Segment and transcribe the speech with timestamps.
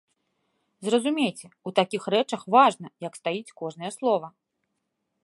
[0.87, 4.27] Зразумейце, у такіх рэчах важна, як стаіць кожнае слова.